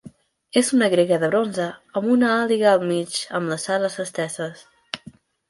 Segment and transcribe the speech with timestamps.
[0.61, 1.67] És una grega de bronze
[2.01, 4.67] amb una àliga al mig amb les ales esteses.